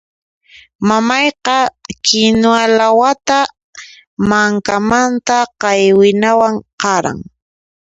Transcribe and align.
Mamayqa 0.89 1.57
kinuwa 2.05 2.63
lawata 2.77 3.39
mankamanta 4.29 5.37
qaywinawan 5.61 6.55
qaran. 6.81 7.19